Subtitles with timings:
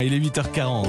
[0.00, 0.86] Il est 8h40.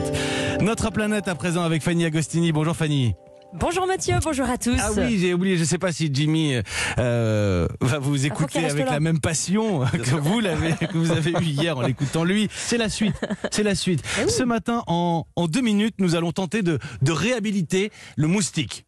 [0.61, 2.51] Notre planète à présent avec Fanny Agostini.
[2.51, 3.13] Bonjour Fanny.
[3.53, 4.77] Bonjour Mathieu, bonjour à tous.
[4.81, 6.53] Ah oui, j'ai oublié, je ne sais pas si Jimmy
[6.97, 8.93] euh, va vous écouter qu'il reste avec là.
[8.93, 12.47] la même passion que vous l'avez, que vous avez eu hier en l'écoutant lui.
[12.55, 13.15] C'est la suite,
[13.51, 14.01] c'est la suite.
[14.25, 18.85] Eh Ce matin, en, en deux minutes, nous allons tenter de, de réhabiliter le moustique.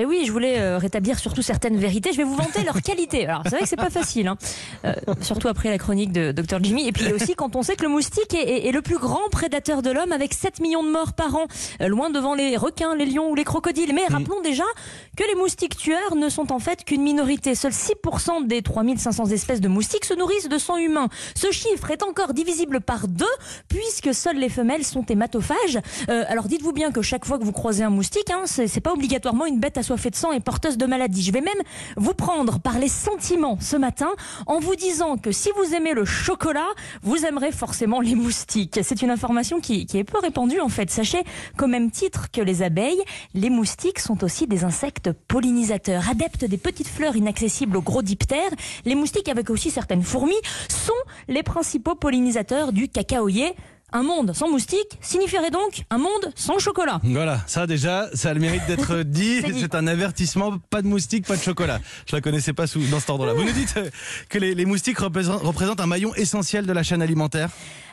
[0.00, 2.12] Et oui, je voulais euh, rétablir surtout certaines vérités.
[2.12, 3.26] Je vais vous vanter leur qualité.
[3.26, 4.38] Alors, c'est vrai que c'est pas facile, hein.
[4.84, 4.92] Euh,
[5.22, 6.86] surtout après la chronique de Dr Jimmy.
[6.86, 9.28] Et puis aussi quand on sait que le moustique est, est- est le plus grand
[9.32, 11.46] prédateur de l'homme, avec 7 millions de morts par an,
[11.82, 13.92] euh, loin devant les requins, les lions ou les crocodiles.
[13.92, 14.62] Mais rappelons déjà
[15.16, 17.56] que les moustiques tueurs ne sont en fait qu'une minorité.
[17.56, 21.08] Seuls 6% des 3500 espèces de moustiques se nourrissent de sang humain.
[21.34, 23.24] Ce chiffre est encore divisible par deux,
[23.68, 25.80] puisque seules les femelles sont hématophages.
[26.08, 28.92] Euh, alors dites-vous bien que chaque fois que vous croisez un moustique, hein, c'est pas
[28.92, 31.22] obligatoirement une bête assoiffée de sang et porteuse de maladies.
[31.22, 31.62] Je vais même
[31.96, 34.10] vous prendre par les sentiments ce matin
[34.46, 36.68] en vous disant que si vous aimez le chocolat,
[37.02, 38.80] vous aimerez forcément les moustiques.
[38.82, 40.90] C'est une information qui, qui est peu répandue en fait.
[40.90, 41.22] Sachez
[41.56, 43.02] qu'au même titre que les abeilles,
[43.32, 48.50] les moustiques sont aussi des insectes pollinisateurs, adeptes des petites fleurs inaccessibles aux gros diptères.
[48.84, 50.34] Les moustiques, avec aussi certaines fourmis,
[50.68, 50.92] sont
[51.28, 53.54] les principaux pollinisateurs du cacaoyer.
[53.90, 57.00] Un monde sans moustiques signifierait donc un monde sans chocolat.
[57.04, 59.40] Voilà, ça déjà, ça a le mérite d'être dit.
[59.58, 61.80] C'est un avertissement, pas de moustiques, pas de chocolat.
[62.06, 63.32] Je la connaissais pas sous, dans cet ordre-là.
[63.32, 63.88] Vous nous dites euh,
[64.28, 67.48] que les, les moustiques représentent, représentent un maillon essentiel de la chaîne alimentaire.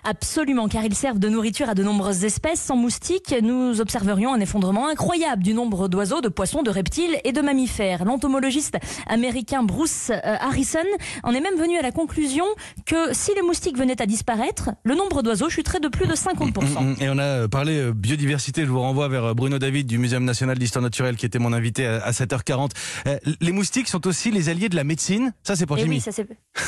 [0.07, 2.59] Absolument, car ils servent de nourriture à de nombreuses espèces.
[2.59, 7.31] Sans moustiques, nous observerions un effondrement incroyable du nombre d'oiseaux, de poissons, de reptiles et
[7.31, 8.05] de mammifères.
[8.05, 10.79] L'entomologiste américain Bruce euh, Harrison
[11.23, 12.45] en est même venu à la conclusion
[12.85, 17.01] que si les moustiques venaient à disparaître, le nombre d'oiseaux chuterait de plus de 50%.
[17.01, 18.61] Et on a euh, parlé euh, biodiversité.
[18.65, 21.53] Je vous renvoie vers euh, Bruno David du Muséum national d'histoire naturelle qui était mon
[21.53, 22.71] invité à à 7h40.
[23.07, 25.33] Euh, Les moustiques sont aussi les alliés de la médecine?
[25.43, 25.95] Ça, c'est pour Et Jimmy.
[25.95, 26.11] oui, ça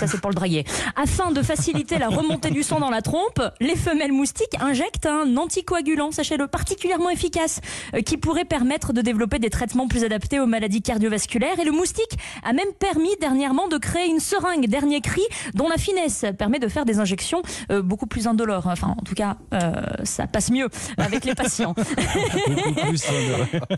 [0.07, 0.63] c'est pour le draguer.
[0.95, 5.37] Afin de faciliter la remontée du sang dans la trompe, les femelles moustiques injectent un
[5.37, 7.61] anticoagulant, sachez-le, particulièrement efficace,
[8.05, 11.59] qui pourrait permettre de développer des traitements plus adaptés aux maladies cardiovasculaires.
[11.59, 15.21] Et le moustique a même permis dernièrement de créer une seringue dernier cri,
[15.53, 17.41] dont la finesse permet de faire des injections
[17.83, 18.67] beaucoup plus indolores.
[18.67, 19.71] Enfin, en tout cas, euh,
[20.03, 21.73] ça passe mieux avec les patients.
[22.87, 23.03] Plus,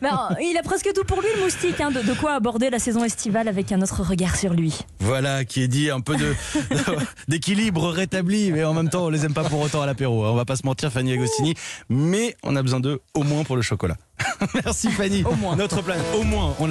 [0.01, 2.69] Mais, euh, il a presque tout pour lui, le moustique, hein, de, de quoi aborder
[2.69, 4.77] la saison estivale avec un autre regard sur lui.
[4.99, 6.35] Voilà, qui est dit un peu de
[7.27, 10.23] d'équilibre rétabli, mais en même temps, on les aime pas pour autant à l'apéro.
[10.25, 10.29] hein.
[10.31, 11.53] On va pas se mentir, Fanny Agostini,
[11.89, 13.95] mais on a besoin d'eux au moins pour le chocolat.
[14.53, 15.23] Merci Fanny.
[15.23, 15.55] Au moins.
[15.55, 16.67] Notre planète, au moins, on l'a